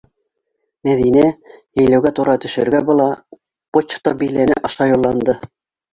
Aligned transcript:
Мәҙинә, 0.87 1.25
йәйләүгә 1.81 2.11
тура 2.19 2.35
төшөргә 2.45 2.81
була, 2.89 3.07
«Почта 3.79 4.15
биләне» 4.23 4.61
аша 4.71 4.93
юлланды. 4.95 5.41